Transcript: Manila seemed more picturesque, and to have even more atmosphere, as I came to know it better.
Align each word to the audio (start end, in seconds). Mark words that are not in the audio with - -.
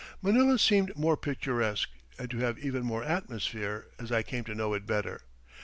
Manila 0.19 0.57
seemed 0.57 0.97
more 0.97 1.15
picturesque, 1.15 1.91
and 2.17 2.27
to 2.31 2.39
have 2.39 2.57
even 2.57 2.81
more 2.81 3.03
atmosphere, 3.03 3.85
as 3.99 4.11
I 4.11 4.23
came 4.23 4.43
to 4.45 4.55
know 4.55 4.73
it 4.73 4.87
better. 4.87 5.21